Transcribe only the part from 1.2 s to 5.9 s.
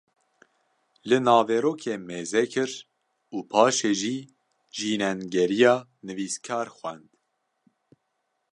naverokê mêzekir û paşê jî jînengeriya